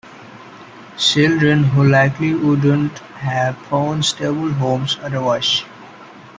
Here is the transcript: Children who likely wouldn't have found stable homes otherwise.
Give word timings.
Children 0.97 1.63
who 1.63 1.83
likely 1.87 2.33
wouldn't 2.33 2.97
have 3.19 3.55
found 3.67 4.03
stable 4.03 4.51
homes 4.53 4.97
otherwise. 5.03 5.63